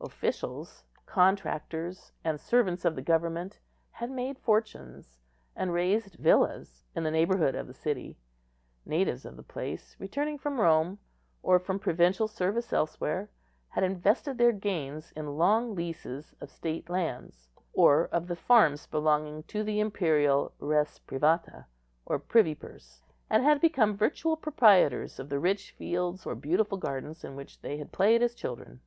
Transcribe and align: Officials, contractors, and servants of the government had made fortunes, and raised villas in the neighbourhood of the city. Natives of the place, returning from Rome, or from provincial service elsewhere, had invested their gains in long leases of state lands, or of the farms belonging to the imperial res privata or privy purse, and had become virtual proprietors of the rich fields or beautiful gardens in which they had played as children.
Officials, 0.00 0.84
contractors, 1.04 2.12
and 2.24 2.40
servants 2.40 2.86
of 2.86 2.96
the 2.96 3.02
government 3.02 3.58
had 3.90 4.10
made 4.10 4.38
fortunes, 4.38 5.18
and 5.54 5.70
raised 5.70 6.14
villas 6.14 6.86
in 6.96 7.02
the 7.02 7.10
neighbourhood 7.10 7.54
of 7.54 7.66
the 7.66 7.74
city. 7.74 8.16
Natives 8.86 9.26
of 9.26 9.36
the 9.36 9.42
place, 9.42 9.94
returning 9.98 10.38
from 10.38 10.58
Rome, 10.62 10.98
or 11.42 11.58
from 11.58 11.78
provincial 11.78 12.26
service 12.26 12.72
elsewhere, 12.72 13.28
had 13.68 13.84
invested 13.84 14.38
their 14.38 14.50
gains 14.50 15.12
in 15.14 15.36
long 15.36 15.74
leases 15.74 16.34
of 16.40 16.48
state 16.48 16.88
lands, 16.88 17.50
or 17.74 18.06
of 18.12 18.28
the 18.28 18.36
farms 18.36 18.86
belonging 18.86 19.42
to 19.42 19.62
the 19.62 19.78
imperial 19.78 20.54
res 20.58 20.98
privata 21.06 21.66
or 22.06 22.18
privy 22.18 22.54
purse, 22.54 23.02
and 23.28 23.42
had 23.44 23.60
become 23.60 23.94
virtual 23.94 24.38
proprietors 24.38 25.18
of 25.18 25.28
the 25.28 25.38
rich 25.38 25.72
fields 25.72 26.24
or 26.24 26.34
beautiful 26.34 26.78
gardens 26.78 27.22
in 27.22 27.36
which 27.36 27.60
they 27.60 27.76
had 27.76 27.92
played 27.92 28.22
as 28.22 28.34
children. 28.34 28.80